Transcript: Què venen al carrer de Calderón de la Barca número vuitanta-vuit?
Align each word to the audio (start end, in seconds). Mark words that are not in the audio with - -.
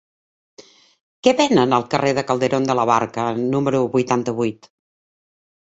Què 1.27 1.33
venen 1.41 1.75
al 1.79 1.85
carrer 1.91 2.15
de 2.21 2.25
Calderón 2.31 2.67
de 2.71 2.77
la 2.81 2.87
Barca 2.93 3.29
número 3.45 3.85
vuitanta-vuit? 3.99 4.71